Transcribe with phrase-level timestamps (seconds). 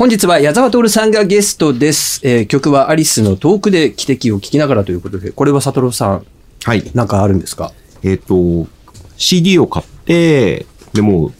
[0.00, 2.22] 本日は矢沢徹さんがゲストです。
[2.26, 6.26] えー曲はアリスの遠くで汽笛を聞きながらということで、これは佐藤さん、
[6.64, 6.90] はい。
[6.94, 7.70] なんかあるんですか？
[8.02, 8.66] えっ、と、
[9.18, 11.32] CD を買って、でも、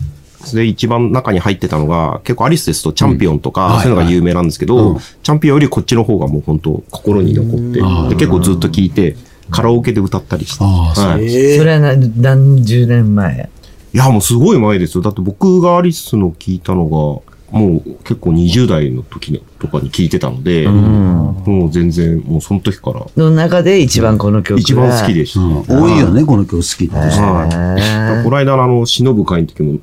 [0.44, 9.16] それ一番中に入ってたのが、結構アリスですとチャンピオンとか、そういうのが有名なんですけど、チャンピオンよりこっちの方がもう本当心に残って、で結構ずっと聴いて、
[9.50, 10.62] カラオケで歌ったりして。
[10.62, 13.48] ああはい、それは何何十年前？
[13.94, 15.02] や、もうすごい前ですよ。
[15.02, 25.40] だって僕がアリスの聞いたのが、もう結構20代の時とかに聞いてたので、もう全然、もうその時からの中で一番この曲が一番好きでした。
[25.40, 27.22] うん多いよね、この曲好きって人。
[27.22, 28.24] はい。
[28.24, 29.78] この間のあの、忍ぶ会の時も、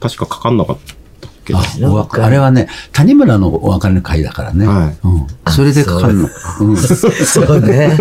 [0.00, 0.96] 確かかかんなかったっ
[1.44, 4.66] けあおわあれはね、谷村のお別れの会だからね。
[4.66, 4.96] はい。
[5.06, 6.28] うん、それでかかるの。
[6.60, 6.72] う。
[6.72, 6.76] ん。
[6.76, 7.96] そうね。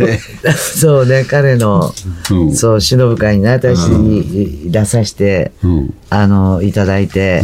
[0.56, 1.24] そうね。
[1.24, 1.92] 彼の、
[2.30, 2.54] うん。
[2.54, 5.94] そう忍ぶ会にね私に出させて、うん。
[6.10, 7.42] あのいただいて、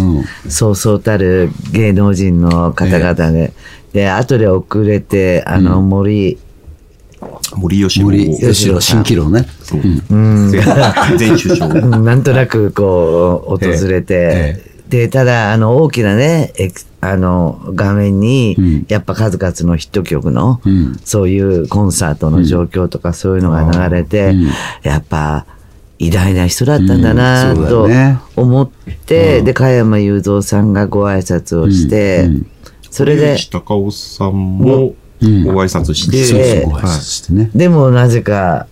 [0.49, 3.53] そうそうたる芸能人の方々で、
[3.93, 6.39] で後で遅れてあの森、
[7.57, 8.07] 森吉郎。
[8.07, 9.47] 森吉郎新喜郎ね。
[9.63, 9.81] そう。
[9.81, 10.51] うん。
[10.51, 10.61] 前
[11.19, 11.67] 前首相。
[11.75, 12.05] うん。
[12.05, 16.53] なんとなくこう訪れて、えでただあの大きなね
[17.05, 18.87] あの画面に、うん。
[18.89, 20.97] やっぱ数々のヒット曲の、うん。
[21.05, 24.47] そういうコンサートの状況とかそういうのが流れて、うん。
[24.83, 25.45] やっぱ
[25.99, 27.89] 偉大な人だったんだなと
[28.37, 28.71] 思っ
[29.07, 32.51] て、で加山雄三さんがご挨拶をして、うん。
[32.91, 34.95] それで西高尾さんもごん。
[35.25, 37.51] 挨拶して、でそうそう、えご挨拶してね。
[37.55, 38.67] でもなぜか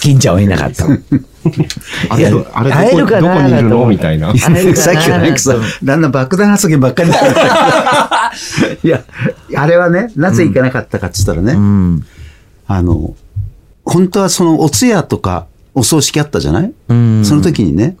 [0.00, 0.86] 金ちゃんはいなかった。
[0.86, 0.98] の。
[2.10, 3.86] あれ、いやあれどこ会えるかなどこにいるの？
[3.86, 4.32] みたいな。
[4.32, 7.18] 会えるかなさっきさ、だんだん爆弾発言ばっかりだ
[8.82, 9.04] いや、
[9.56, 12.04] あれはね、なぜ行かなかったかって言ったらね、うん。
[12.66, 13.14] あの、
[13.84, 17.24] 本当はそのお通夜とかお葬式あったじゃない、うん。
[17.24, 17.96] その時にね、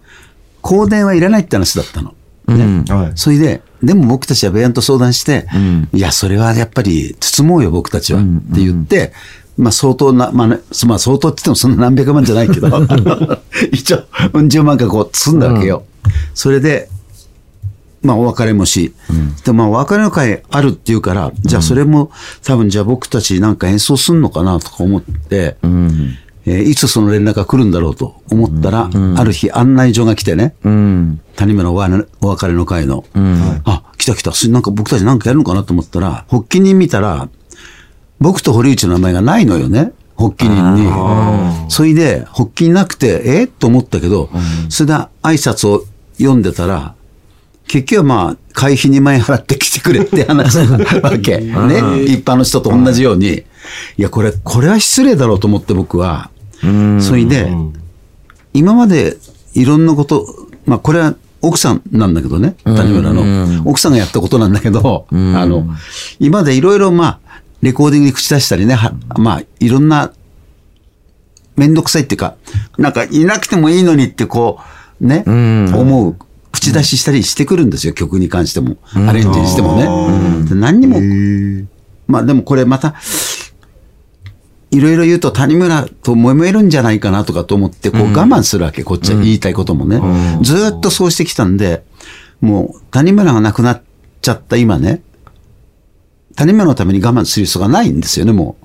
[0.62, 2.14] 香典はいらないって話だったの。
[2.48, 2.84] うん。
[2.88, 3.12] はい。
[3.14, 5.46] それで、でも僕たちはベアンと相談して、
[5.92, 8.20] いや、それはやっぱり包もうよ、僕たちは。
[8.20, 9.12] って言って、
[9.58, 12.68] まあ相当な、まあ、ね、まあ相当って言ってもそんな何百万じゃないけど、
[13.72, 15.82] 一応、うん十万かこう積んだわけよ。
[16.34, 16.88] それで、
[18.02, 18.94] まあお別れもし、
[19.44, 22.10] でまあお別れの会あるっていうから、じゃあそれも
[22.44, 31.20] 多分じゃあ僕たちなんか演奏すんのかなとか思って、えーいつその連絡が来るんだろうと思ったら、ある日案内所が来てね、うん。
[31.36, 33.04] 谷村お別れの会の、
[33.64, 37.28] あ、来た来た、すなんか僕たちなんかやるのかなと思ったら、発起人見たら、
[38.20, 39.92] 僕と堀内の名前がないのよね。
[40.16, 41.70] 発起人に。
[41.70, 43.46] それで、発起人なくて、え？
[43.46, 44.28] と思ったけど、
[44.68, 45.84] それで挨拶を
[46.18, 46.94] 読んでたら、
[47.68, 51.38] 結局はまあ、会費2万円払って来てくれって話なわけ。
[51.38, 51.46] ね？
[52.04, 53.28] 一般の人と同じように。
[53.96, 56.30] いや、これ、これは失礼だろうと思って僕は。
[57.00, 57.52] それで、
[58.54, 59.16] 今まで
[59.54, 60.26] いろんなこと、
[60.66, 63.62] まあこれは奥さんなんだけどね、谷村の。
[63.64, 65.14] 奥さんがやったことなんだけど、あ
[65.46, 65.66] の、
[66.18, 67.18] 今までいろいろまあ、
[67.62, 70.12] レコーディングに口出したりね、はまあいろんな、
[71.56, 72.36] めんどくさいっていうか、
[72.76, 74.60] なんかいなくてもいいのにってこ
[75.00, 76.16] う、ね、思う。
[76.50, 78.78] 口出ししたりしてくるんですよ、曲に関しても。
[78.94, 80.48] アレンジにしてもね。
[80.48, 81.68] で何にも、
[82.06, 82.94] まあでもこれまた、
[84.70, 90.00] いろいろ言うと谷村と揉めるんじゃないかなとかと思って、こう我慢するわけ、こっちは言いたいこともね。
[90.42, 91.84] ずーっとそうしてきたんで、
[92.40, 93.82] もう谷村が亡くなっ
[94.20, 95.02] ちゃった今ね、
[96.38, 98.64] 谷村のために我慢する必要がないんですよね、もう。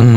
[0.00, 0.14] うん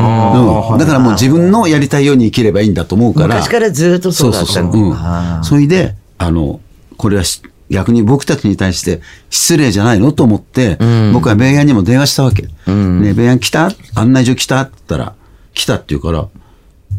[0.79, 3.35] だからもう自分のやりたいように生きればいいんだと思うから。
[3.35, 4.71] 昔からずっとそうだったの。
[4.71, 6.59] うんあーそれで、あの、
[6.97, 10.77] これはし逆に僕たちに対して失礼じゃないのと思って、
[11.13, 12.43] 僕は米安にも電話したわけ。
[12.65, 13.71] ね、米安来た？
[13.93, 14.61] 案内所来た？
[14.61, 15.13] って言ったら、
[15.53, 16.27] 来たって言うから、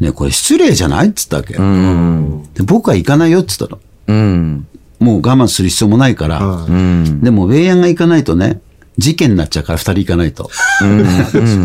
[0.00, 1.08] ね、これ失礼じゃない？
[1.08, 1.54] って言ったわけ。
[2.54, 3.81] で僕は行かないよって言ったの。
[4.08, 4.66] うん。
[5.00, 6.38] もう我慢する必要もないから。
[7.22, 8.60] でも、米安が行かないとね、
[8.98, 10.50] 事件になっちゃうから、二人行かないと。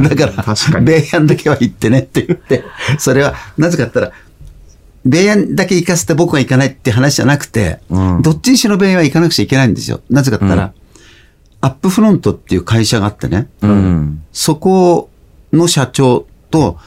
[0.08, 0.86] だから、確かに。
[0.86, 2.64] 米安だけは行ってねって言って、
[3.00, 4.12] それは、なぜかったら、
[5.04, 7.80] 米安だけ行かせて僕が行かないって話じゃなくて、
[8.22, 10.02] どっちにしろ米安は行かなくちゃいけないんですよ。
[10.10, 10.74] なぜかったら、
[11.60, 13.48] アップフロントっていう会社があってね、
[14.32, 15.10] そこ
[15.52, 16.78] の社長と、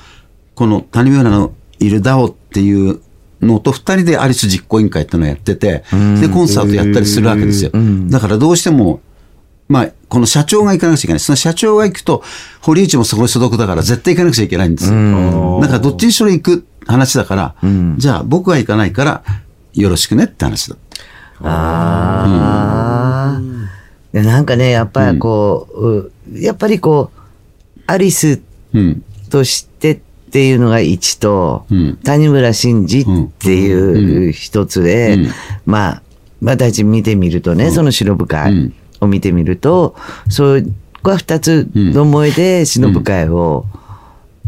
[0.55, 3.01] この谷村のいる DAO っていう
[3.43, 5.85] のと二人でアリス実行委員会っていうのをやってて、
[6.21, 7.73] で、コンサートやったりするわけですよ。
[8.09, 9.01] だからどうしても、
[9.69, 11.21] まあ、この社長が行かなくちゃいけない。
[11.21, 12.23] その社長が行くと、
[12.61, 15.61] 堀内もそこに所属だから絶対行かなくちゃいけないんですよ。
[15.61, 17.55] だからどっちにしろ行く話だから、
[17.97, 19.23] じゃあ僕は行かないから、
[19.75, 20.77] よろしくねって話だ。
[21.43, 23.41] ああ。
[24.13, 28.41] でなんかね、やっぱりこう、うやっぱりこう、アリス
[28.73, 29.03] うん。
[29.31, 31.97] としてっていうのが1と、うん。
[32.05, 33.05] 谷村新司っ
[33.39, 35.19] ていう一つで、
[35.65, 36.03] まあ、
[36.43, 39.95] 私見てみるとね、その白深い、を見てみると、
[40.29, 40.73] そう
[41.07, 43.65] こは二つの思いで忍ぶ会を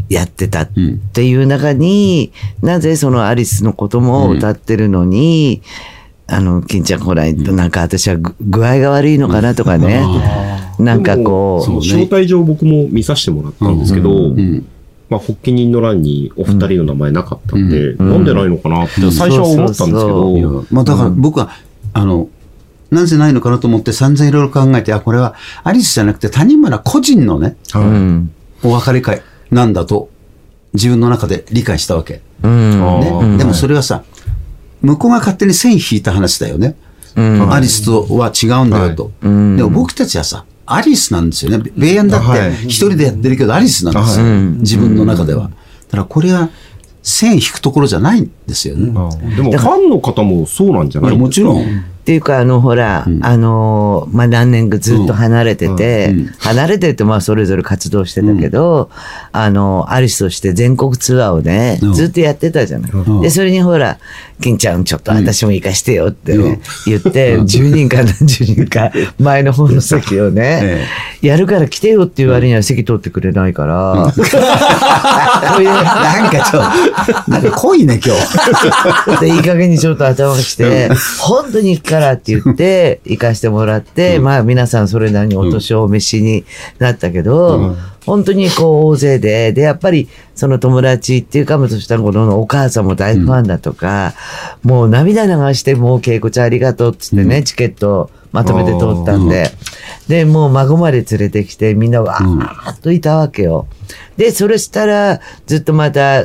[0.09, 0.69] やってたっ
[1.13, 5.63] ていう中に、なぜそのアリスのことも歌ってるのに、
[6.27, 10.05] あの、金ちゃん来ないと、なんか私は具具合が悪いのかなとかね、
[10.81, 14.35] なんかこう、招待状僕も見させてもらったんですけど、
[15.09, 17.71] まあ、発起人の欄にお二人の名前なかったん。
[17.71, 21.51] で、なんでないのかなって最初は思ったんですけど、まあだから僕は、
[21.93, 22.29] あの、
[22.91, 28.31] なぜないのかなと思って散々いろいろ考えて、あ、これはアリスじゃなくて谷村個人のね、うん。
[28.63, 30.09] お別れ会なんだと、
[30.73, 32.23] 自分の中で理解したわけ。
[32.43, 33.01] うん。
[33.01, 34.05] ね、でもそれはさ、
[34.81, 36.77] 向こうが勝手に線引いた話だよね。
[37.17, 39.11] アリスとは違うんだよと。
[39.23, 41.71] でも僕たちはさ、アリスなんですよね。
[41.77, 44.25] ベイアンだって一人でやってるけどアリスなんですよ。
[44.61, 45.45] 自分の中では。
[45.45, 46.51] だからこれは
[47.03, 48.87] 線引くところじゃないんですよね。
[48.87, 51.47] でもファンの方もそうなんじゃないんですか？
[51.49, 51.85] もちろん。
[52.09, 58.89] っていうか、あの、ほら、あの、まあ、何年かずっと離れてて、離れてて、まあ、それぞれ活動してたけど、
[59.31, 61.93] あの、アリスとして全国ツアーをね、うん。
[61.93, 62.91] ずっとやってたじゃない。
[62.91, 63.21] うん。
[63.21, 63.99] で、それにほら、
[64.41, 66.61] 金ちゃん、ちょっと私も行かしてよってね、うん。
[66.87, 68.91] 言って、10人か何 十人か、
[69.21, 70.87] 前の方の席をね、
[71.21, 78.15] やるから来てよっていう割には席取ってくれないから、そういう なんかちょっと、なんか濃いね、今
[79.17, 79.21] 日。
[79.21, 80.89] で、いい加減にちょっと頭がして、
[81.19, 86.45] 本当に行くからって言って、行かしてもらって、まあ皆さんそれなりにお年をお召しに
[86.79, 94.15] なったけど、本当にこう大勢で、で、やっぱりその友達っていうか、もとした子のお母さんも大ファンだとか、
[94.63, 99.51] もう涙流して、もう恵子ちゃんありがとうっつってね、チケットまとめて通ったんで、
[100.09, 103.67] で、もう孫まで連れてきて、みんなわーっといたわけよ。
[104.17, 106.25] で、それしたら、ずっとまた、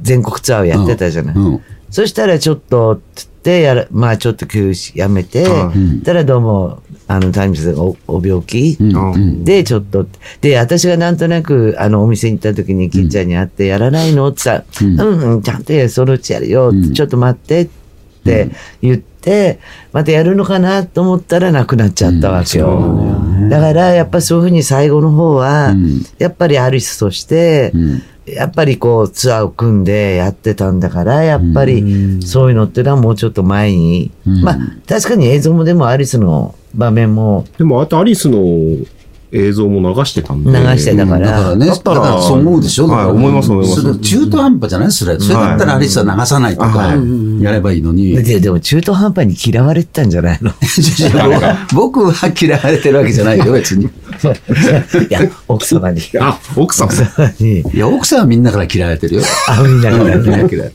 [0.00, 1.34] 全国ツアーをやってたじゃない。
[1.34, 1.60] うん。
[1.90, 6.04] そしたらちょっと、つって、やら、まあちょっと休止やめて、はい。
[6.04, 9.44] たらどうも、あの、タイムズがおお病気、うん。
[9.44, 10.06] で、ちょっと、
[10.42, 14.28] で、私がなんとなく、あの、お店に行った時に、金ちゃんに会って、やらないの？
[14.28, 17.68] ってさ、うん、うん、ちゃんとやそのうちやるよ、ちょっと待ってっ
[18.24, 18.50] て
[18.82, 19.58] 言って、
[19.92, 23.16] またやるのかなと思ったらなくなっちゃったわけよ。
[23.48, 25.74] だから、やっぱそういうふうに最後の方は、
[26.18, 27.72] やっぱりアリスとして、
[28.34, 38.38] やっぱりこうツアーを組んでやってたんだから、やっぱりそういうのっていうのはもうちょっと前に、まあ確かに映像もでもアリスの場面もでもあとアリスの
[39.32, 40.50] 映像も流してたんで。
[40.50, 44.92] 流してたから、だからね、だだったらそう思うでしょはい思います思います中途半端じゃない？
[44.92, 45.18] それ。
[45.20, 46.94] それだったらアリスは流さないとかは、
[47.40, 48.14] やればいいのに。
[48.22, 50.50] ででも中途半端に嫌われてたんじゃないの？
[51.74, 53.84] 僕は嫌われてるわけじゃないよ、別に。
[53.84, 53.88] い
[55.10, 56.00] や、奥様に。
[56.20, 56.88] あ、奥様？
[57.38, 57.60] に。
[57.60, 59.22] いや、奥さんはみんなから嫌われてるよ。
[59.48, 60.22] あ、みんなからね。
[60.24, 60.72] 嫌われてる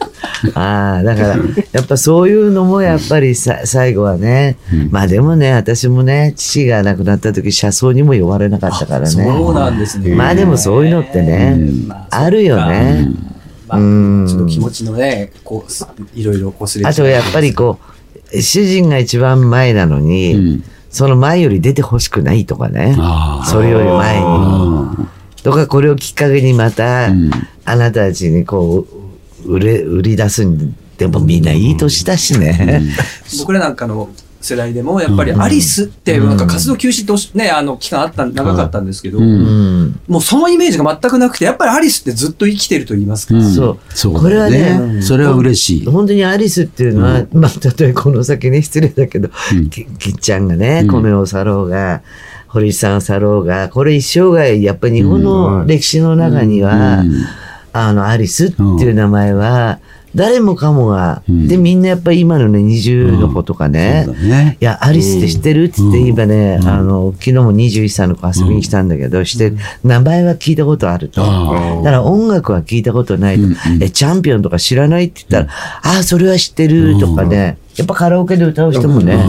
[0.53, 4.57] ああ、だから、やっぱそういうのもやっぱりさ、最後はね、
[4.91, 9.07] まあでもね、私もね、父が亡くなった時、車窓にも呼ばれなかったからね。
[9.07, 10.15] そうなんですね。
[10.15, 11.57] まあでもそういうのってね、
[12.09, 13.07] あるよね。
[13.67, 13.83] まあ、う
[14.23, 17.79] んちょっと気持ちのね、こうす、いろいろこすれあとやっぱりこ
[18.31, 20.63] う、主人が一番前なのに、うん
[20.95, 22.95] その前より出てほしくないとかね。
[23.43, 24.25] それより前に。
[25.43, 27.29] とか、これをきっかけにまた、ん
[27.65, 28.87] あなたたちにこ
[29.43, 32.81] う、売れ、売り出すんでもみんないい年だしね。
[33.39, 34.07] 僕らなんかの
[34.45, 39.19] 世代でも、やっぱりアリスって、なんか活動休止としね、あの、期間あった、長かったんですけど。
[39.19, 43.35] もうそのイメージが全くなくて、やっぱりアリスってずっと生きてると言いますか。
[43.35, 43.51] うん。
[43.53, 43.77] そう。
[43.89, 45.85] そうこれはねそれは嬉しい。
[45.85, 49.29] 本当にアリスっていうのは、まあ、例えばこの先ね、失礼だけど、
[49.71, 52.01] ききっちゃんがね、米を去ろうが、
[52.47, 57.03] 堀さんを去ろうが、これ一生涯、やっぱり日本の歴史の中には、
[57.73, 59.79] あの、アリスっていう名前は、
[60.15, 64.57] 誰もかもが、で、みんなやっぱり今のね、20の子とかね、そうだね。
[64.59, 69.53] いや、アリスって知ってるって言って、今ね、あの、昨日も21歳の子遊びに来たんだけど、して、
[69.83, 71.21] 名前は聞いたことあると。
[71.23, 73.43] あだから音楽は聞いたことないと。
[73.81, 77.57] え、チャンピオンとか知らないって言ったら、ああ、それは知ってるとかね。
[77.75, 79.19] やっぱカラオケで歌う人もね、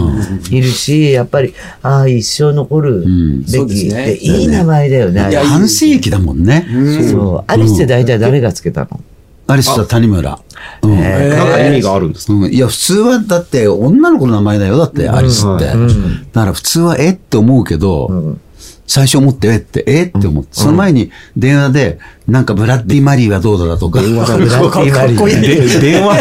[0.51, 1.53] いるし、やっぱり、
[1.83, 3.05] ああ、一生残る
[3.53, 3.89] べき。
[3.89, 5.31] いい名前だよね。
[5.31, 6.65] いや半世紀だもんね。
[7.11, 7.45] そう。
[7.49, 9.01] アリスって大体誰がつけたの？
[9.49, 10.39] アリスは谷村。
[10.83, 12.33] うんなんか意味があるんですか？
[12.33, 14.77] うんいや、普通はだって女の子の名前だよ。
[14.79, 15.67] だってアリスって。
[15.67, 18.37] だから普通はえって思うけど、
[18.89, 20.51] 最初思ってえって、えって思って。
[20.53, 24.01] その前に電話で、なんかブラッディ・マリーはどうだだとか。
[24.01, 26.17] ブラッディマリーかっこいいで 電話、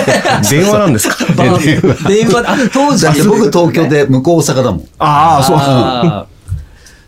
[0.51, 1.15] 電話なんですか？
[2.08, 4.82] 電話、あ、当時だって僕東京で向こう大阪だもん。
[5.00, 6.35] ああ、そう。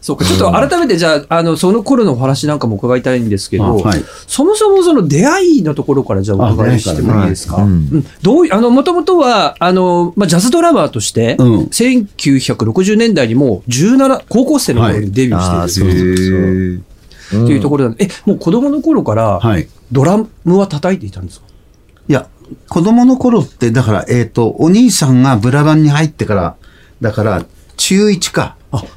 [0.08, 4.02] そうか、ちょっと改めてじゃあ、あの、その頃のお話なんかも伺いたいんですけど、あはい。
[4.26, 7.56] そもそもその出会いのところからじゃあお伺いしてもいいですか？
[7.56, 8.06] あ出会うん。
[8.22, 11.60] どういう、あの、もともとは、あの、まあ、ジャズドラマーとして、うん。
[11.66, 16.82] 1960年代にもう17、高校生の頃にデビューしている
[17.32, 17.44] へー。
[17.44, 19.68] っていうところなんで、え、もう子供の頃から、はい。
[19.92, 21.48] ドラムは叩いていたんですか？
[22.08, 22.28] いや、
[22.70, 26.56] 子供の頃って、だから、えっ、と、お兄さんがブラバンに入ってから、
[27.02, 27.46] だから、
[27.78, 28.56] 中1か。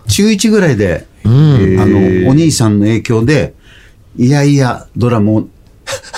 [0.09, 3.55] 中1ぐらいで、あの、お兄さんの影響で、
[4.17, 5.49] いやいや、ドラムを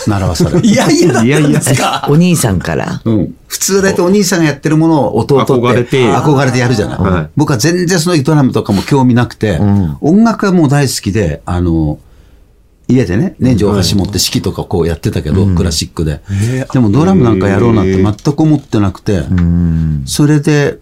[0.06, 0.60] 習わされる。
[0.66, 2.06] いやいやだったんいやいやですか。
[2.08, 3.00] お兄さんから？
[3.04, 3.34] うん。
[3.46, 6.98] 普通だとお兄さんがやってるものを弟って憧れて憧れてやるじゃない。
[6.98, 9.58] はい僕は全然その時ドラムとかも興味なくて、
[10.00, 11.98] 音楽はもう大好きで、あの、
[12.88, 16.20] 家でね、年中お箸持って式とかこうやってたけど、クラシックで。
[16.72, 19.22] でもドラムなんかやろうなんて全く思ってなくて、
[20.06, 20.78] それで、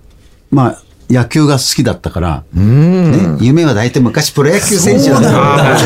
[0.51, 5.77] まあ、野球が好きだったから、ね、夢は大体昔プロ野球選手なんだ。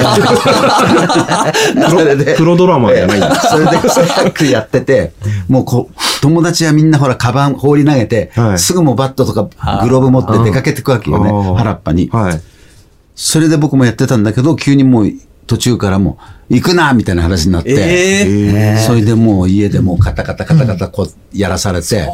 [1.90, 2.34] それで。
[2.36, 3.34] プロドラマーじゃないんだ。
[3.34, 5.12] それで草野球やってて、
[5.48, 8.58] もうこう、友達はみんなほら、カバン放り投げて、はい。
[8.58, 9.48] すぐもうバットとか
[9.82, 12.10] グローブ持って出かけてくわけよね、原っぱに。
[12.12, 12.40] はい。
[13.14, 15.10] それで僕もやってたんだけど、急にもう
[15.46, 16.18] 途中からも
[16.50, 21.08] う、行くなみたいな話になって、ええそれでもう家でもうカタカタカタカタこう
[21.38, 22.08] やらされて、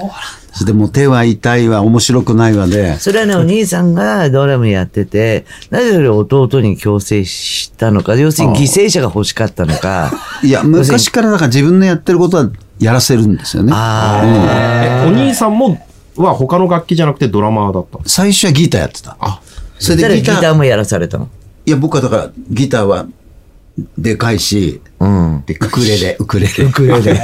[0.52, 10.12] それでもう手は痛いわ、面白くないわで、それはね、お兄さんがドラムやってて、なぜそれを弟に強制したのか、要するに犠牲者が欲しかったのか。
[10.42, 13.72] いや、昔からだから自分のやってることはやらせるんですよね。
[13.75, 15.84] あえお兄さんも、
[16.16, 19.16] は他の楽器じゃなくてドラマーだった最初はギターやってた。
[19.20, 19.40] あ、
[19.78, 21.28] それでギター、ギターもやらされたの？
[21.66, 23.06] いや、僕はだからギターは
[23.99, 25.44] でかいし、うん。
[25.46, 26.64] で、 ウクレレ、ウクレレ。
[26.64, 26.99] ウクレレ。
[26.99, 27.14] ウクレレ。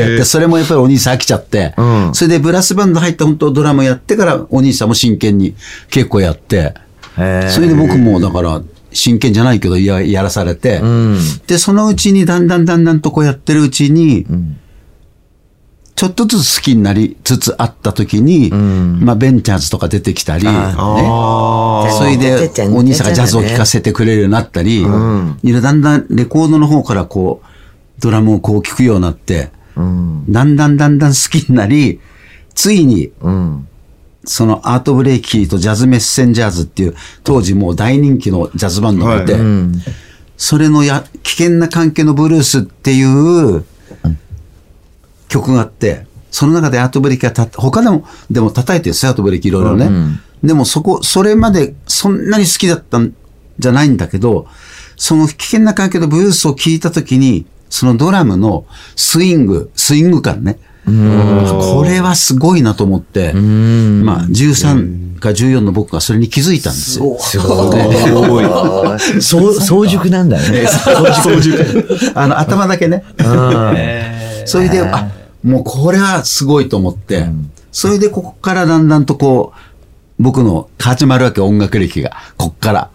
[0.00, 2.10] やって、それもやっぱりお兄さん飽きちゃって、うん。
[2.14, 5.54] それでブラスバンド入って本当ドラムやってからお兄さんも真剣に
[5.90, 6.74] 結構やって、
[7.16, 8.62] それで僕もだから
[8.92, 11.18] 真剣じゃないけどややらされて、うん。
[11.46, 14.26] で、そのうちにだんだんだんだんとこうやってるうちに、
[15.96, 27.46] ちょっとずつ好きになりつつあった時に、まあベンチャーズとか出てきたり、ね、あそれでお兄さんがジャズを聴かせてくれるようになったり、いろいろだんだんレコードの方からこう、
[28.00, 30.24] ドラムをこう聴くようになって、うん。
[30.28, 32.00] だんだんだんだん好きになり、
[32.54, 33.68] ついに、うん。
[34.24, 39.42] そのアートブレイキーとジャズメッセンジャーズっていう、当時もう大人気のジャズバンドがいて、はい。
[40.36, 43.64] それのや、危険な関係のブルースっていう
[45.28, 49.90] 曲があって、その中でアートブレイキーがた、他でも、でも叩いてるんですよ、アートブレイキーいろいろね。
[50.42, 53.14] でもそこ、それまでそんなに好きだったん
[53.58, 54.46] じゃないんだけど、
[54.96, 58.66] その危険な関係のブルースを聴いたときに、そのドラムの
[58.96, 60.58] スイング、スイング感ね。
[60.86, 67.18] これはすごいなと思って、まあ、13か14の僕がそれに気づいたんですよ。
[67.18, 69.20] すごい。
[69.20, 70.68] そう、早熟なんだよね。
[72.14, 73.02] あの、頭だけね。
[74.46, 75.08] それで、あ、
[75.42, 77.26] もうこれはすごいと思って、
[77.72, 82.12] それでここからだんだんとこう、僕の始まるわけ、音楽歴が。
[82.36, 82.90] こっから。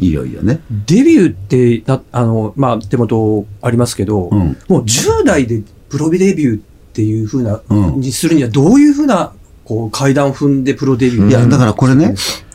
[0.00, 0.60] いよいよね。
[0.86, 6.62] デビューってな、あの、まあ、手元ありますけど、うんもう10代でプロデビューっ
[6.92, 9.32] ていうふうな、うんにするにはどういうふうな、
[9.64, 12.14] こう、階段を踏んでプロデビューいや、だからこれね、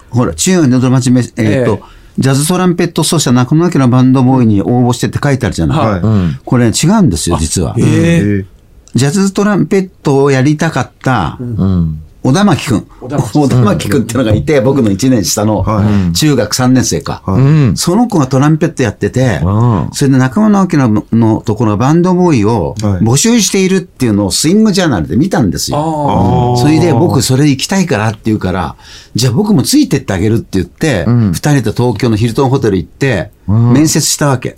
[0.10, 1.82] ほら、中学のど真面目、えっ、と、
[2.20, 5.78] ジャズトランペット奏者中野明のバンドボーイに応募してって書いてあるじゃない。
[5.80, 6.40] はいうん。
[6.46, 7.76] これ、ね、違うんですよ、実は。
[7.80, 8.54] ええ
[8.96, 12.04] ジャズトランペットをやりたかった、うん。
[12.24, 12.88] 小田巻くん。
[13.02, 17.22] 小田巻くんってのがいて、僕の1年下のは中学3年生か。
[17.28, 17.76] うん。
[17.76, 26.56] その子がトランペットやっててうん、それで中村直樹ののところのバンドボーイをはい募集しているっていうのをスイングジャーナルで見たんですよ。
[26.58, 28.76] それで僕それ行きたいからって言うから、
[29.16, 34.56] じゃあ僕もついてってあげるって言って、二、人で東京のヒルトンホテル行って、面接したわけ。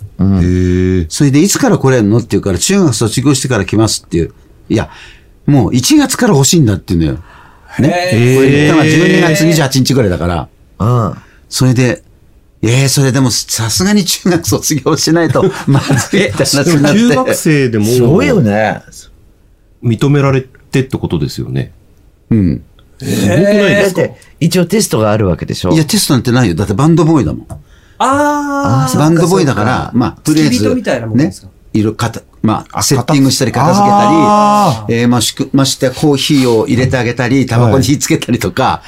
[1.08, 4.32] それでいつから来れんのって言うから、中学卒業してから来ますっていう。
[4.68, 4.90] いや、
[5.46, 7.24] もう1月から欲しいんだって言うのよ。
[7.82, 8.34] ね。
[8.36, 10.48] これ言ったのが12月28日ぐらいだから。
[10.78, 11.14] うん。
[11.48, 12.02] それで、
[12.62, 16.98] ええそれでもさすがに中学卒業しないと まずいって話になって。
[16.98, 18.82] 中学生でもすごいよね。
[19.82, 21.72] 認められてってことですよね。
[22.30, 22.62] うん。
[22.98, 24.00] すごくないですか？
[24.02, 26.54] だって、一応テストがあるわけでしょいや、テストなんてないよ。
[26.54, 27.46] だってバンドボーイだもん。
[27.98, 28.98] ああ。
[28.98, 38.82] バンドボーイだから、まあ、とりあえず、付き人みたいなもんねですか、いろいろかた、まあ、セッティングしたり片付けたり、えー、まあ、しく、ましてやコーヒーを入れてあげたり、タバコに火つけたりとか、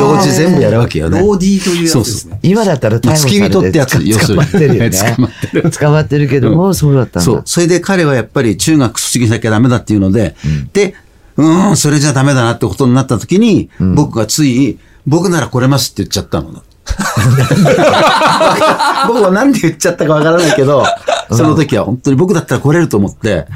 [0.00, 1.20] 用事全部やるわけよね。
[1.20, 2.40] ローディーというやつそうそうですね。。
[2.42, 4.90] 今だったら逮捕されて付き人ってやつ要するに捕まってるよね。
[4.90, 7.20] 捕まってる捕まってるけども、そうだったんだ。
[7.22, 7.42] そう。
[7.44, 10.36] それで彼はやっぱり中学卒業しなきゃダメだっていうので、
[10.72, 10.94] で、
[11.36, 16.62] うーん、それじゃダメだなってことになった時に、僕がつい、僕なら来れますって言っちゃったの。
[19.08, 20.84] 僕はなんで言っちゃったかわからないけど、
[21.30, 23.46] その時は本当に僕だったら来れると思って、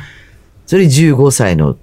[0.67, 1.77] それ15歳の。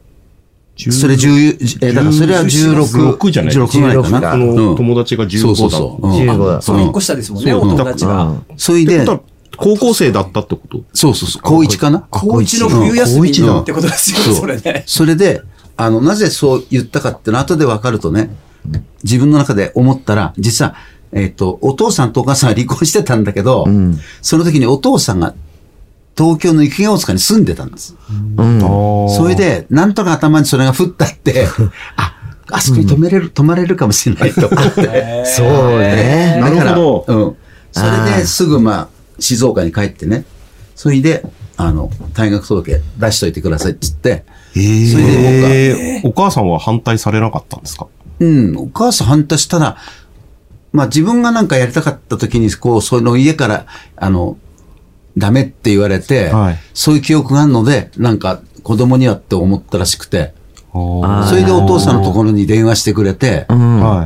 [0.78, 4.02] それ10、え、だからそれは16、16じゃない16ぐらいか。
[4.02, 4.38] 16な。
[4.38, 6.08] のうん友達が15だそうそうそう。
[6.08, 6.14] うん。
[6.14, 6.62] 15。
[6.62, 8.34] その一個下ですもんね、お友達が。
[8.58, 9.06] それで
[9.58, 10.82] 高校生だったってこと？
[10.94, 12.04] そうそうそう、高1かな？
[12.10, 12.60] 高一。
[12.60, 14.84] の冬休みにってことですよ、それね。
[14.88, 15.42] それで、
[15.78, 18.34] あの、なぜそう言ったかっていうのは後で分かるとね、
[19.04, 20.76] 自分の中で思ったら、実は、
[21.14, 23.68] えっ、と、お父さんとお母さんは離婚してたんだけど、
[24.22, 25.34] その時にお父さんが
[26.18, 27.96] 東京の雪ヶ大塚に住んでたんです。
[29.18, 31.48] それで、なんとか頭にそれが降ったって、
[31.98, 32.16] あ、
[32.52, 35.24] あそこに止めれる、泊まれるかもしれないと思って。
[35.26, 36.38] そうね。
[36.42, 37.36] なるほどだからうん。
[37.72, 38.88] それですぐまあ、
[39.20, 40.26] 静岡に帰ってね。
[40.76, 41.24] それで、
[41.58, 47.88] あの、退学届出しといてくださいって言って、それで僕は、えーお母さんは反対されなかったんですか？
[48.20, 49.78] うん、お母さん反対したら、
[50.72, 54.38] まあ自分がなんかやりたかった時に、こう、その家から、あの、
[55.18, 56.58] ダメって言われて、はい。
[56.74, 60.34] そういう記憶があるので、なんか子供にはって思ったらしくて、
[60.72, 63.46] はそれでお父さんのところに電話してくれて、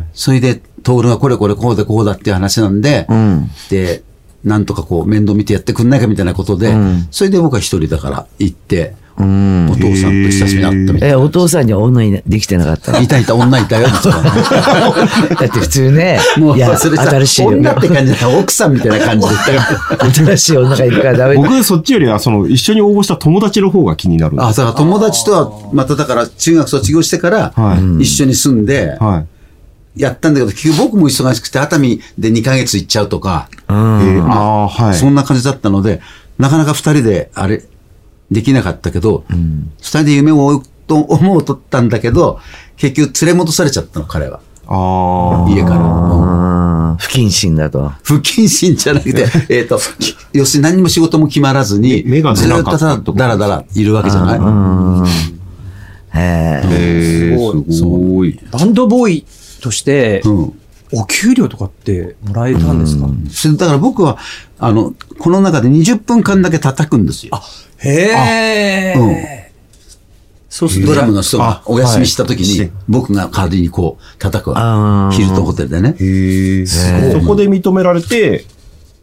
[0.03, 0.09] い。
[0.13, 3.49] それで、徹がこれこれこうでこうだっていう話なんで、ん。
[3.69, 4.03] で、
[4.45, 6.73] なんとかこう面倒見てやってくんないかみたいなことで、
[7.11, 9.69] それで僕は一人だから行って、うん。
[9.71, 12.99] お父さんと久しぶりに会ったみたいえ、お父さんには女にできてなかった。
[12.99, 19.61] いたいた、女いたよ、 だって普通ね、もう、いや、それさ新しい女って感じじゃない、奥さんみたいな感じで言ったよ。
[20.13, 21.41] 新しい女がいるからダメだ。
[21.41, 24.35] 僕、そっちよりは、その、一緒に応募した友達の方が気になる。
[24.39, 29.34] あ、だから友達とは、まただから中学卒業してからは、一緒に住んで、はい。
[29.95, 34.95] やったんだけど、結局僕も忙しくて、熱海で2ヶ月行っちゃうとか、えーああ、はい。
[34.95, 36.01] そんな感じだったので、
[36.37, 37.63] なかなか二人で、あれ、
[38.31, 42.39] できなかったけど、二人で夢を追うと思うとったんだけど、
[42.77, 44.39] 結局連れ戻されちゃったの、彼は。
[44.67, 45.49] ああ。
[45.49, 45.75] 家から。
[45.77, 46.45] うんうん
[46.97, 47.91] 不謹慎だと。
[48.03, 49.79] 不謹慎じゃなくて、えっと、
[50.33, 54.39] 要するに何にも仕事も決まらずに、ずーっとただだらだらいるわけじゃない
[56.17, 56.61] へえ。
[56.63, 58.39] えー、すごい。
[58.51, 59.25] バンドボーイ
[59.61, 60.61] として、うん。
[60.93, 63.07] お給料とかってもらえたんですか？
[63.31, 64.19] それだから僕は、
[64.59, 67.41] あの、この中で20分間だけ叩くんですよ。
[67.79, 68.93] へえ。
[68.95, 69.15] うん
[70.47, 75.17] そうすると、ドラムの人があお休みした時にはい、僕が代わりにこう叩くわけ。
[75.17, 75.95] ヒルトンホテルでね。
[75.99, 76.65] へえ。
[76.65, 78.45] そこで認められて、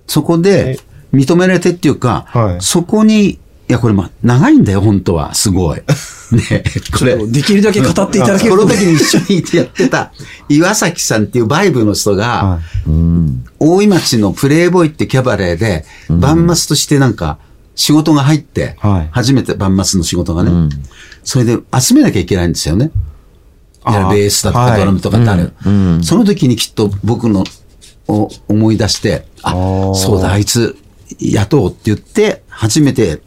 [0.07, 0.79] そこで
[1.13, 3.39] 認められてっていうか、はいそこに、
[3.73, 5.33] いや、これまあ、長いんだよ、本当は。
[5.33, 5.79] すごい。
[6.31, 6.63] ね、
[6.99, 7.27] これ。
[7.27, 10.13] できるだけ語っていただけるとこの時に一緒にやってた、
[10.51, 12.61] 岩崎さんっていうバイブの人が、は
[13.59, 17.39] 大井町のプレイボーイってキャバレーで、バンマスとしてなんか、
[17.75, 19.09] 仕事が入って、はい。
[19.11, 20.69] 初めてバンマスの仕事がね、
[21.25, 22.91] それで集めなきゃいけないんですよね。
[23.87, 24.71] ベースだとはい。
[24.73, 25.55] かドラムとかってある。
[26.03, 27.45] その時にきっと僕の
[28.07, 29.95] を思い出して、あー。
[29.95, 30.77] そうだ、あいつ
[31.19, 33.23] 雇おうって言って、初めて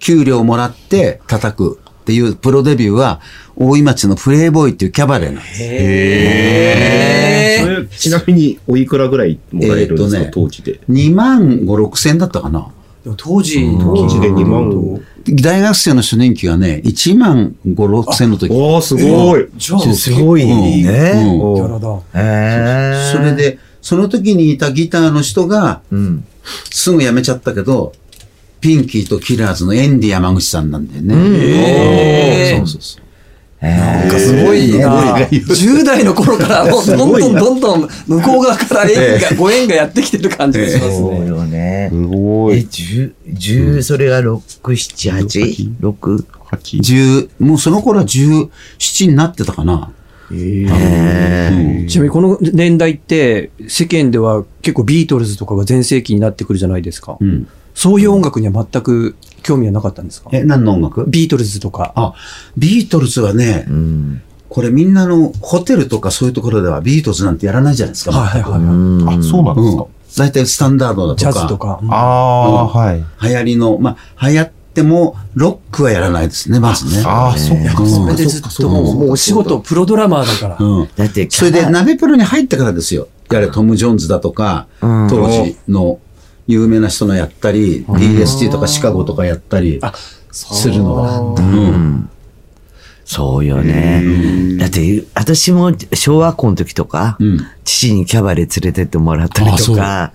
[0.00, 3.20] 給料もらって叩くっていうプロデビューは、
[3.54, 5.62] 大井町のプレイボーイっていうキャバレーなんです。
[5.62, 10.80] へそれ、ちなみに、おいくらぐらいもらえるんですか、えーとね当時で。
[10.90, 12.68] 2万5、6千だったかな。
[13.04, 15.00] でも当時、当時で2万。
[15.42, 18.50] 大学生の初任給がね、1万5、6千の時。
[18.52, 19.46] おー、すごい。
[19.56, 20.82] じゃあ、すごいね。
[20.82, 21.94] ギうんャラだ。
[22.14, 23.12] へえ。
[23.12, 26.24] それ、で、その時にいたギターの人が、うん。
[26.70, 27.92] すぐ辞めちゃったけど、
[28.60, 32.56] ピンキーとキラーズのエンディ山口さんなんだよね。
[32.56, 33.04] そうそうそう。
[33.62, 35.16] なんかすごいな。
[35.16, 41.26] 10 代の頃からもうどんどんどんどん向こう側から縁が、ご縁がやってきてる感じがしますそうね。
[41.28, 41.88] よね。
[41.92, 42.66] すごえ、い。
[42.70, 44.42] 十、十、それが六、
[44.76, 46.80] 七、八、六？8。
[46.80, 49.90] 十、もうその頃は17になってたかな。
[50.30, 57.16] うんちなみにこの年代って世間では結構ビートルズとかが全盛期になってくるじゃないですか。
[57.20, 57.48] うん。
[57.74, 60.30] そういう音楽には全く興味はなかったんですか？
[60.32, 61.04] え、何の音楽？
[61.08, 61.92] ビートルズとか。
[61.96, 62.14] あ、
[62.56, 64.22] ビートルズはね、うん。
[64.48, 68.10] これみんなのホテルとかそういうところではビートルズなんてやらないじゃないですか。
[68.10, 69.18] はいはいはい。
[69.18, 69.82] あ、そうなんですか。
[69.84, 70.00] うん。
[70.16, 71.32] 大体スタンダードだとか。
[71.32, 71.80] ジャズとか。
[71.88, 73.04] ああ、はい。
[73.22, 77.04] 流行りの、まあ、流行っても、ロックはやらないですね、まずね。
[77.06, 77.86] ああ、そっか。
[77.86, 80.66] それでずっともうもうお仕事、プロドラマーだから。
[80.66, 80.88] うん。
[80.96, 83.06] だって、それで、鍋プロに入ってからですよ。
[83.30, 86.00] やれ、トム・ジョーンズだとか、うん当時の
[86.46, 89.80] 有名な人のやったり、DST とかシカゴとかやったり
[90.32, 91.20] するのは。
[91.20, 92.10] うん。
[93.04, 94.56] そうよね。
[94.58, 100.12] だって、私も小学校の時とか、うん父にキャバレー連れてってもらったりとか、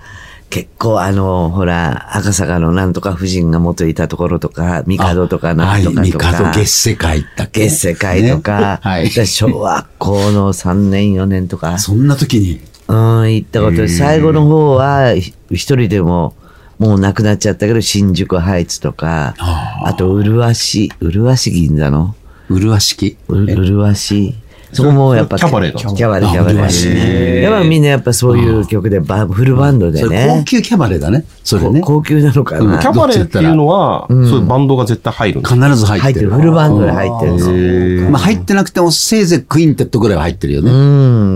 [0.50, 6.32] 結構あの、ほら、赤坂のなんとか夫人が元いたところとか、帝とかなんとかはい、とか。
[6.54, 7.68] 帝月世界だっけ？
[7.68, 9.10] 月世界とか、ねはい。
[9.10, 16.36] で小学校の3年4年とか、そんな時に、うん、行ったことで、最後の方はひ一人でも、
[16.78, 22.15] もう亡くなっちゃったけど、新宿ハイツとか、ああと、麗し、麗し銀座の、
[22.50, 23.17] 麗しき？
[23.28, 24.36] う麗し、
[24.76, 27.42] そこもやっぱ、キャバレーなんですかキャバレー、あキャバレー。
[27.42, 30.46] やっぱみんなやっぱそういう曲でバ、フルバンドでそれ高ね。
[30.46, 31.26] 級キャバレーだね。
[31.44, 31.82] それね。
[31.82, 32.80] 高級なのかうんな。
[32.80, 36.02] キャバレーっていうのは、そういうバンドが絶対入る必ず入っる。
[36.02, 36.32] 入っててる。
[36.32, 37.56] フルバンドで入ってるんですよ。
[37.56, 40.72] へまあ入ってなくても、せいぜいクインテットぐらいは入ってるよね。
[40.72, 40.74] う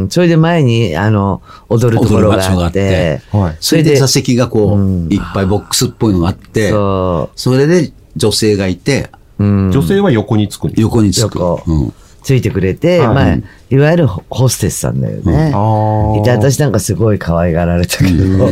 [0.06, 0.08] ん。
[0.10, 3.58] それで前に、あの、踊るところがあって、はい。
[3.60, 9.10] それで座席がこういっぱいボックスっぽいのがあって、そそれで女性がいて。
[9.40, 11.40] 女性は横につく横につく。
[11.40, 13.08] 横うんついてくれて、はい。
[13.08, 13.38] まあ、
[13.70, 15.52] いわゆるホホステスさんだよね。
[15.54, 18.52] あで、私なんかすごい可愛がられたけど、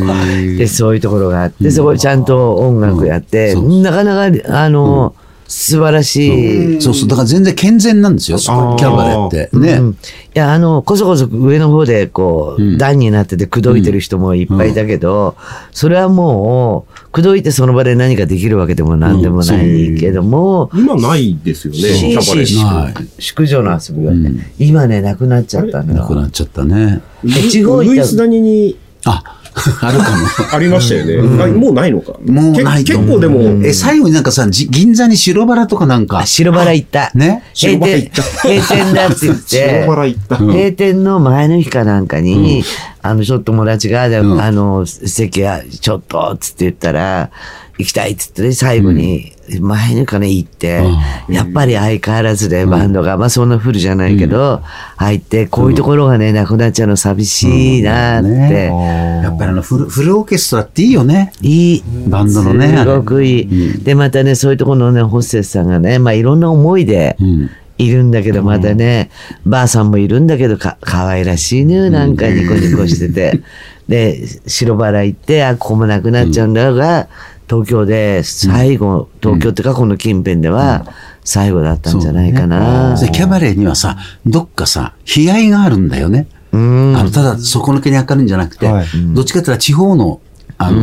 [0.56, 3.82] で、そういうところがあって、そこでちゃんと音楽やって、うん。
[3.82, 5.14] なかなか、あの、
[5.48, 6.80] 素晴らしい。
[6.80, 7.08] そうそう。
[7.08, 8.36] だから全然健全なんですよ。
[8.38, 9.48] キャバレーって。
[9.56, 9.72] ね。
[9.72, 9.98] うん
[10.34, 15.36] いや、あの、こそこそ上の方で、こう、うん段になってて、口説いてる人もいっぱいいたけど、
[15.72, 26.02] それはもう、口説いてその場で何かできるわけでも何でもないけども、今ないですよね、キャバレー宿女の遊びはね、うん今ね、なくなっちゃったのよ。
[26.02, 27.00] なくなっちゃったね。
[27.24, 29.24] え地方行ったウグイス谷にあ、
[29.82, 31.42] あるかありましたよね。
[31.42, 32.12] あもうないのか。
[32.24, 32.42] も。
[32.52, 33.20] もうないと思う。
[33.20, 36.18] け結構でも、え、最後になんかさ、じ銀座に白バラとかなんか？
[36.20, 37.10] あ、、白バラ行った。
[37.14, 37.42] ね？
[37.54, 40.36] 閉店、白バラ行った閉店だって言って、白バラ行った。
[40.38, 42.64] うん閉店の前の日かなんかに、
[43.02, 47.30] あの、ちょっと友達が、でうんあの、席は、ちょっと、つって言ったら、
[47.78, 50.82] 行きたいっつってね、最後に、前の日かね、行って、
[51.28, 54.62] やっぱり相変わらずで、バンドが、まあそんなフルじゃないけど、
[54.96, 61.32] 入って、こういうところがね、なくなっちゃうの寂しいなって、ねやっぱりあのフル、フルオーケストラっていいよね。
[61.40, 61.84] いい。
[62.08, 62.76] バンドのね。
[62.76, 63.84] すごくいい。
[63.84, 67.50] で、またね、そういうところのね、ホステスさんがね、まあいろんな思いで、うん。
[67.78, 69.08] いるんだけど、またね、
[69.46, 73.40] ばあさんもいるんだけど、か、可愛らしいのよ、なんかニコニコしてて。
[73.88, 77.08] で、白バラ行って、あ、ここもなくなっちゃうんだが、
[77.48, 80.86] 東京で最後、東京ってかこの近辺では、
[81.24, 82.98] 最後だったんじゃないかな。
[82.98, 86.26] で、キャバレーにはさ、どっかさ、悲哀があるんだよね。
[86.52, 86.96] うん。
[86.96, 90.20] あの、ただ、そこのけに明るいんじゃなくて、はいどっちかっていうと地方の、
[90.58, 90.80] あうの、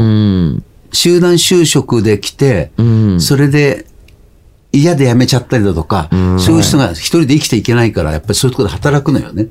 [0.54, 0.64] ん。
[0.92, 3.22] 集団就職で来て、うん。
[3.22, 3.86] それで
[4.72, 9.48] 嫌で辞めちゃったりだとか、そういう人が一人で生きていけないから、やっぱりそういうところで働くのよね。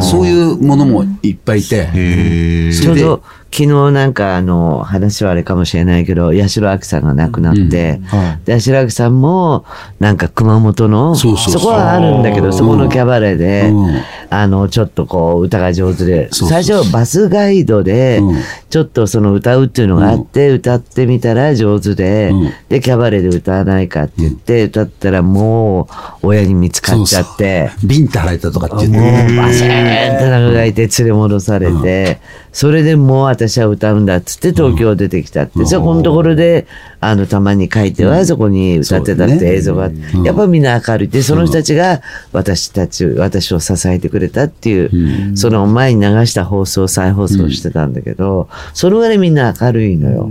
[0.00, 8.46] そういうものもいっぱいいて、へーそれでちょうど昨日なんかあの話はあれかもしれないけど、八代亜紀さんが亡くなって、はい。
[8.46, 9.66] で八代亜紀さんも
[10.00, 14.02] なんか熊本の、そこはあるんだけど、そこのキャバレーで、うん。
[14.30, 18.36] あの、ちょっとこう歌が上手で、最初バスガイドでうん、
[18.70, 22.52] ちょっとその歌うっていうのがあって、歌ってみたら上手で、うん。
[22.70, 25.88] で、キャバレーで歌わないかって言って、歌ったらも
[26.22, 29.36] う親に見つかっちゃって、ビンタ払えたとかって言って。
[29.36, 32.20] バシーンって長いて連れ戻されて、
[32.52, 36.66] それでもう私は歌うんだっつって東京出てきたって、そこのところで、
[37.00, 41.08] あの、たまに書いてはそこに歌ってたって映像があって、やっぱみんな明るい。
[41.08, 42.00] で、その人たちが
[42.32, 50.30] 私たち、私を支えてくれたっていう、その前に流した放送、再放送してたんだけど、そのぐらいみんな明るいのよ。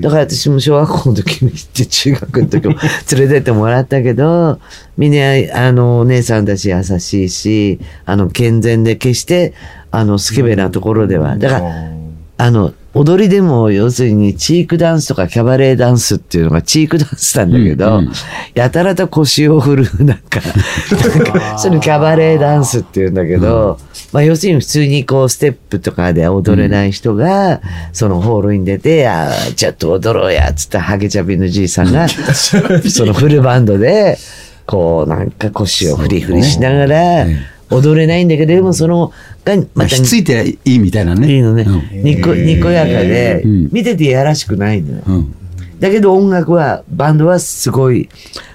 [0.00, 2.74] だから私も小学校の時に行って、中学の時も
[3.12, 4.60] 連れてってもらったけど、
[4.96, 9.52] みんな、あの、お姉さんたち優しいし、あの、健全で決して、
[9.90, 11.36] あの、スケベなところでは。
[11.36, 11.97] だから、
[12.40, 18.12] あの、踊りでも、要するに、チークダンスとかキャバレーダンスっていうのがチークダンスなんだけど、うんうん。
[18.54, 23.78] やたらと腰を振る、 なんか、なんか、そのキャバレーダンスっていうんだけど、
[24.12, 27.60] まあ、要するに普通にこう、ステップとかで踊れない人が、
[27.92, 34.16] そのホールに出て、あーちょっと踊ろうや、つったハゲチャビのじいさんが、そのフルバンドで、
[34.64, 37.26] こう、なんか腰をフリフリしながら、
[37.70, 39.12] 踊れないんだけど、でもその、
[39.56, 41.32] が、また、ひっついていいみたいなね。
[41.32, 41.64] いいのね。
[41.66, 42.02] うん。
[42.02, 45.02] にこ、にこやかでうん、見ててやらしくないのよ。
[45.06, 45.34] うん。
[45.80, 48.08] だけど音楽は、バンドはすごい、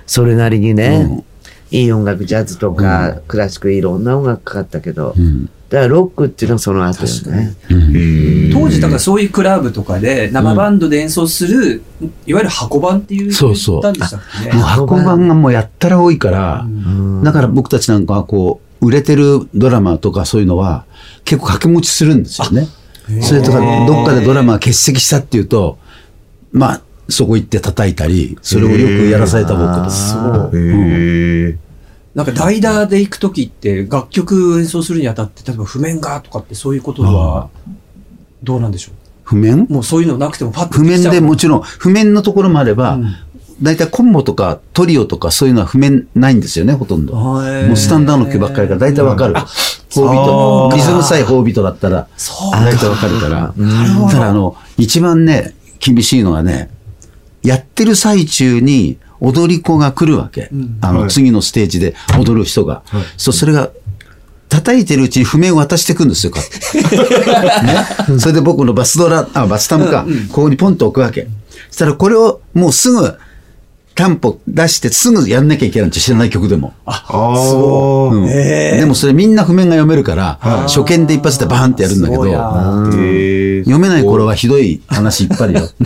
[0.05, 1.23] それなりにね、
[1.71, 5.49] いい音楽、ジャズとか、クラシックいろんな音楽かかったけど、ん。
[5.73, 7.55] だからロックっていうのはその後よね。
[8.53, 11.81] 当時だからそういうクラブとかで生バンドで演奏する、
[12.27, 13.81] いわゆる箱版っていうそうそう。
[13.81, 14.53] 言ったんでしたっけね。
[14.53, 16.67] もう箱版がもうやったら多いから、
[17.23, 20.85] だから僕たちなんかはこう、売れてるドラマとかそういうのは
[21.25, 22.67] 結構掛け持ちするんですよね。
[23.21, 25.77] それとか、どっかでドラマが欠席したっていうと、
[26.51, 29.89] まあ、そこ行って叩いたり、それをよくやらされた僕と。
[29.89, 30.51] そう。
[30.53, 31.57] へえ。
[32.15, 37.49] なんか代打で行く時って楽曲演奏するにあたって例えば譜面がとかってそういうことは
[38.43, 38.95] どうなんでしょう？
[39.23, 39.65] 譜面？
[39.67, 42.99] もうそういうのなくてもパッと譜面でもちちろん、譜面のところもあれば、
[43.61, 47.13] 大体コンボとかトリオとかそういうのは譜面ないんですよね、ほとんど。
[47.15, 47.39] も
[47.73, 49.35] うスタンダードの曲ばっかりから大体わかる。
[49.93, 50.71] ホービト。
[50.75, 52.07] リズムさえホービトだったら、
[52.51, 53.53] 大体わかるから。
[54.11, 56.69] ただあの、一番ね、厳しいのはね、
[57.43, 60.49] やってる最中に踊り子が来るわけ。
[60.81, 62.81] あの、次のステージで踊る人が。
[63.17, 63.69] そう、それが、
[64.49, 66.39] 叩いてるうちに譜面を渡していくんですよ、 ね。
[68.19, 71.27] それで僕のバスドラ、あ、バスタムか、ここにポンと置くわけ。
[71.69, 73.13] そしたらこれをもうすぐ、
[73.95, 76.73] タンポ出してすぐやんなきゃいけないんですよ知らない曲でも。
[76.85, 78.09] ああ。
[78.11, 82.23] うんでもそれみんな譜面が読めるから、初見で一発でバーンってやるんだけど。
[83.63, 85.69] 読めない頃はひどい話いっぱいあるよ。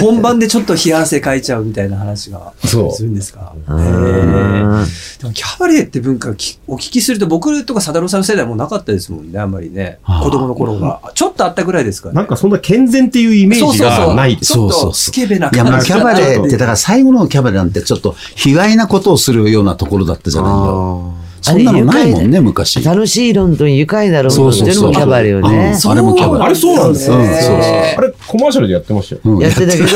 [0.00, 3.54] 本番でちょっと冷や汗かいちゃうみたいな話がそうするんですか？
[3.68, 9.98] へーでもキャバレーって文化きお聞きすると僕とか貞郎さんの世代もなかったですもんね、あんまりね。
[10.22, 11.00] 子供の頃が。
[11.14, 12.14] ちょっとあったぐらいですかね。
[12.14, 14.52] なんかそんな健全っていうイメージがないです。
[14.54, 21.14] ちょっとスケベな感じキャバレーって、だから最後のキャバレーなんてちょっと卑猥なことをするようなところだったじゃないよ。
[21.42, 22.84] そんなのないもんね、昔。
[22.84, 25.76] 楽しいロンドン、愉快なロンドンっていうのもキャバレーよね。
[25.84, 26.46] あれもキャバレー。
[26.46, 27.16] あれそうなんですよ。
[27.16, 27.54] うんそうそう
[27.98, 29.20] あれコマーシャルでやってましたよ。
[29.24, 29.88] うんやってたけど、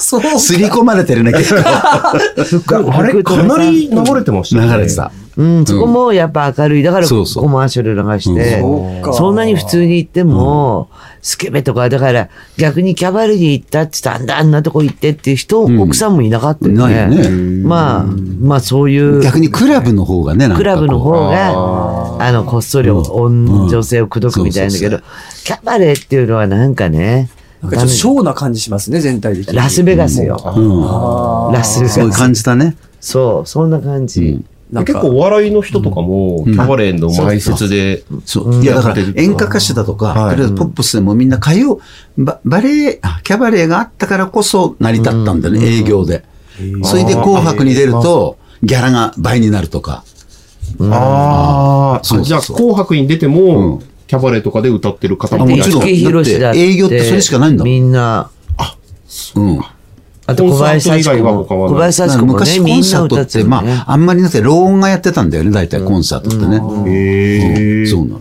[0.00, 0.20] そう。
[0.40, 1.62] すり込まれてるね、結構。
[2.44, 4.74] 服あれかなり流れてましたよね。
[4.74, 5.12] 流れてた。
[5.36, 6.82] うん、そこもやっぱ明るい。
[6.82, 10.88] だからそうそうコマーシャル流してそうか、そんなに普通に行っても、
[11.26, 16.78] スケベとか、だから逆にキャバレーに行ったって言ったんなあんなとこ行ってっていう人、ん奥さんもいなかったよね。
[16.78, 17.28] ないよね。
[17.64, 25.00] まあ、まあそういう、逆にクラブの方がね、なんかこうクラブの方が、あの、こっそり女女性を口説くみたいんだけど、
[25.42, 27.28] キャバレーっていうのはなんかね、
[27.60, 29.56] なんかちょっとショーな感じしますね、全体的に。
[29.56, 30.36] ラスベガスよ。
[30.56, 31.52] うん。
[31.52, 31.94] ラスベガス。
[31.96, 32.76] そういう感じだね。
[33.00, 34.44] そう、そんな感じ。
[34.72, 38.62] 結構お笑いの人とかも、キャバレーの前説で、そう。
[38.62, 40.30] いや、だから演歌歌手だとか、はい。
[40.30, 41.80] とりあえずポップスでもみんな歌謡、
[42.18, 46.24] ババレエ、あキャバレーがあったからこそ成り立ったんだね、営業で。
[46.82, 50.04] それで紅白に出ると、ギャラが倍になるとか。
[50.80, 55.76] ああ、そうじゃあ紅白に出ても、キャバレーとかで歌ってる方もいらっしゃる。
[55.76, 57.72] もちろんだっ営業ってそれしかないんだもん。
[57.72, 58.30] みんな。
[59.36, 59.60] うん。
[60.26, 61.44] あと小林幸子も。
[61.44, 63.50] 小林幸子もね、昔コンみんなサートって、歌ってる、ね。
[63.50, 67.86] まあ、あんまりなくて、ローンがやってたんだよね、大体コンサートってね。
[67.86, 68.20] そうなの。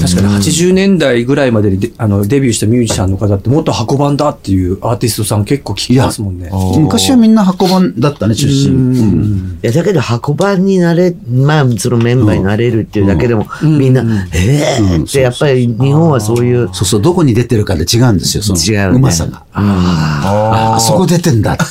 [0.00, 6.50] 確かに80年代ぐらいまでにであのデビューしたミュージシャンの方ってもっと箱番だっていうアーティストさん結構聞きますもんね。
[6.78, 8.74] 昔はみんな箱番だったね、出身。
[8.74, 9.60] うん。
[9.62, 14.04] いや、だけど箱番になれ、まあ、そのメンバーになれるっていうだけでも、みんな、
[14.34, 18.96] ええって、やっぱり日本はそういう、そうそう、どこに出てるかで違うんですよ、その違うね。
[18.96, 19.44] うまさが。
[19.52, 21.64] ああ、そこ出てんだって。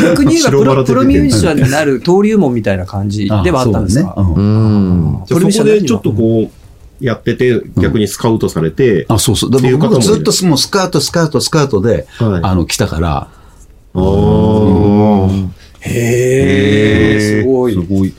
[0.00, 4.34] 逆に言えばプロプロミュージシャンになる登竜門みたいな感じではあったんですか、ね。
[4.36, 5.22] うん。
[5.26, 6.61] そこでちょっとこう、
[7.02, 9.50] やってて、逆にスカウトされて、あ、そうそう。
[9.50, 10.08] でっていう方もいる。
[10.08, 12.40] 僕ずっともうスカート、スカート、スカートで、はい。
[12.42, 13.28] あの、来たから、
[15.80, 17.72] へえ、すごい。
[17.72, 18.14] すごい。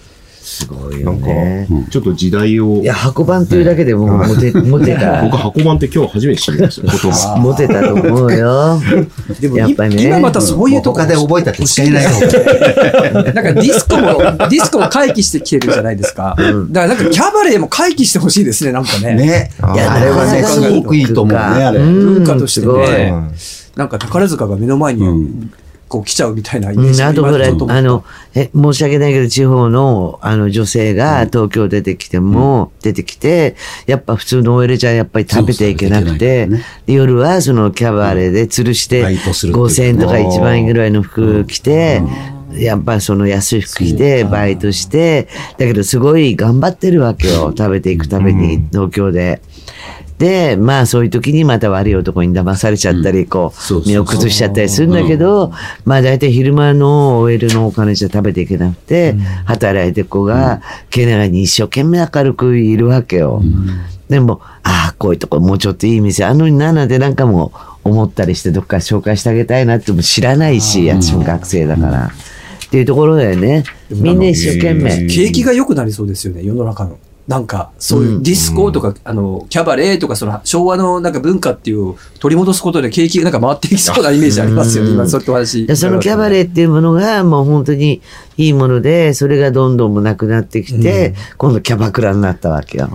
[0.54, 1.68] すごいなんか、ね。
[1.90, 5.36] ちょっと時代をい、や、箱番っていうだけでもうモテ、 モテた僕、。
[5.36, 7.36] 箱番って今日初めて知りましたよ、言葉。
[7.38, 8.80] モテたと思うよ。
[9.42, 12.10] でもやっぱりね今またそういうとこ他で覚えたって使えないよ。
[12.14, 16.36] なんかディスコも、ディスコも回帰してきてるじゃないですか。
[16.38, 19.16] だからなんかキャバレーも回帰してほしいですね、なんかね。
[19.16, 19.52] ね。
[19.74, 21.80] いや、あれはね、すごくいいと思うね、あれ。
[21.80, 23.14] うん文化としてね。
[23.76, 25.50] なんか宝塚が目の前に
[25.98, 28.04] うんこう来ちゃうみたいなイメーうん、ジあとほら、今ちょっと思ったあの、
[28.34, 39.66] え、申し訳ないけど、地方の、あの、女性が東京出てきても、出てきて、やっぱ普通の OL じゃやっぱり食べていけなくていけないか、で夜はそのキャバレーで吊るして、バイトするっていう。
[39.66, 42.02] 5000円とか1万円ぐらいの服着て、
[42.54, 45.28] やっぱその安い服着て、バイトして、
[45.60, 47.54] だけどすごい頑張ってるわけよ。
[47.56, 49.42] 食べていくために、東京で。
[50.24, 55.52] で、まあそういう時にまた悪い男に騙されちゃったり、こう、身を崩しちゃったりするんだけど、
[55.84, 63.42] まあ大体昼間の OL のお金じゃ食べていけなくて、働いてる子が、けながに一生懸命明るくいるわけよ。
[64.08, 67.52] でも、ああ、こういうとこもうちょっといい店あんのにななんてなんかも
[67.84, 72.12] う思ったりしてどっか紹介してあげたいなっても知らないし、私も学生だから。
[72.66, 73.66] っていうところだよね。
[73.90, 75.06] みんな一生懸命。
[75.08, 76.98] 景気が良くなりそうですよね、世の中の。
[77.28, 85.66] なんか、そういうディスコとか、あの、キャバレーとか、その昭和のなんか文化っていう取り戻すことで景気がなんか回っていきそうなイメージありますよね、今そうやってお話。
[85.66, 86.00] でその。
[86.00, 88.02] キャバレーっていうものがもう本当に
[88.38, 92.90] いいもので、それがどんどんもなくなってきて、今度キャバクラになったわけよ。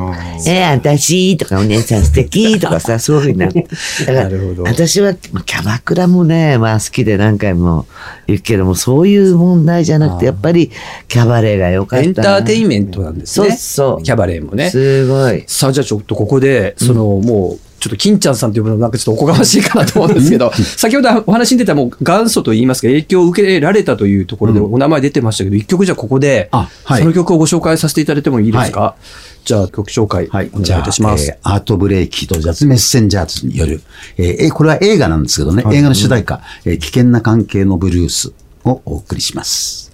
[0.47, 3.67] えー、私とかお姉さん素敵とかさ、 そういうふうになって。
[4.01, 7.87] だからなるほど私はまあキャバクラもね、まあ好きで何回も
[8.27, 10.71] 行くけども、そういう問題じゃなくて、やっぱり
[11.07, 12.09] キャバレーが良かったな。
[12.09, 13.51] エンターテインメントなんですね。
[13.51, 14.71] そうそうキャバレーもね。
[14.71, 15.45] すごい。
[15.47, 26.51] さあ、じゃあちょっとここで、その、もう、ちょっと金ちゃんさんと呼ぶのなんかちょっとおこがましいかなと思うんですけど、 先ほどお話に出たもう元祖といいますか影響を受けられたというところでお名前出てましたけど、一曲じゃあここで、
[26.87, 28.97] その曲をご紹介させていただいてもいいですか、
[29.45, 30.51] じゃあ曲紹介はい。
[30.53, 31.31] お願いいたします。
[31.31, 33.81] えーアートブレイキとジャズメッセンジャーズによる、
[34.17, 38.33] えーえーこれは映画なんですけどね、映画の主題歌、えー危険な関係のブルース
[38.65, 39.88] をお送りします。